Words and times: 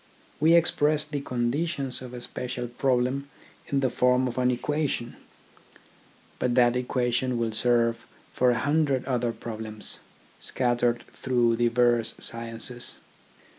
We 0.39 0.55
express 0.55 1.05
the 1.05 1.21
conditions 1.21 2.01
of 2.01 2.15
a 2.15 2.21
special 2.21 2.67
problem 2.67 3.29
in 3.67 3.81
the 3.81 3.89
form 3.91 4.27
of 4.27 4.39
an 4.39 4.49
equation, 4.49 5.15
but 6.39 6.55
that 6.55 6.75
equation 6.75 7.37
will 7.37 7.51
serve 7.51 8.03
for 8.33 8.49
a 8.49 8.57
hundred 8.57 9.05
other 9.05 9.31
problems, 9.31 9.99
scattered 10.39 11.03
through 11.13 11.57
diverse 11.57 12.15
sciences. 12.19 12.95